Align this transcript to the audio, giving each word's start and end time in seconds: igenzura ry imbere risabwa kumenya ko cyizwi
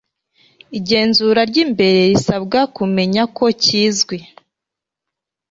igenzura 0.77 1.41
ry 1.49 1.57
imbere 1.63 1.99
risabwa 2.11 2.59
kumenya 2.75 3.23
ko 3.37 3.45
cyizwi 3.63 4.17